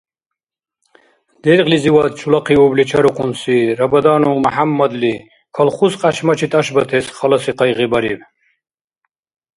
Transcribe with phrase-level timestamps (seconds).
[1.43, 5.13] Дергълизивад чулахъиубли чарухъунси Рабаданов Мяхӏяммадли
[5.55, 8.19] колхоз кьяшмачи тӏашбатес халаси къайгъи бариб.